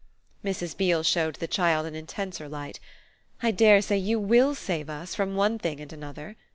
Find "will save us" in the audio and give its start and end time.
4.19-5.13